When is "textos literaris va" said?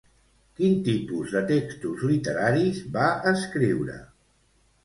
1.51-3.07